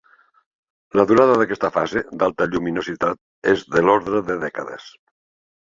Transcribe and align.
La 0.99 1.05
durada 1.11 1.35
d'aquesta 1.41 1.71
fase 1.77 2.03
d'alta 2.23 2.49
lluminositat 2.55 3.23
és 3.55 3.69
de 3.77 3.87
l'ordre 3.91 4.25
de 4.33 4.41
dècades. 4.49 4.91